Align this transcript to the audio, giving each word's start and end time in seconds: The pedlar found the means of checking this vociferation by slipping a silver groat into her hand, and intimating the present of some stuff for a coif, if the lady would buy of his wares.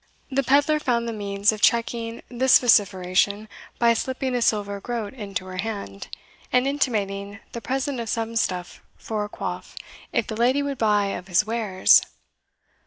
The 0.31 0.41
pedlar 0.41 0.79
found 0.79 1.07
the 1.07 1.13
means 1.13 1.51
of 1.51 1.61
checking 1.61 2.23
this 2.27 2.57
vociferation 2.57 3.47
by 3.77 3.93
slipping 3.93 4.33
a 4.33 4.41
silver 4.41 4.79
groat 4.81 5.13
into 5.13 5.45
her 5.45 5.57
hand, 5.59 6.07
and 6.51 6.65
intimating 6.65 7.37
the 7.51 7.61
present 7.61 7.99
of 7.99 8.09
some 8.09 8.35
stuff 8.35 8.81
for 8.97 9.23
a 9.25 9.29
coif, 9.29 9.75
if 10.11 10.25
the 10.25 10.35
lady 10.35 10.63
would 10.63 10.79
buy 10.79 11.09
of 11.09 11.27
his 11.27 11.45
wares. 11.45 12.01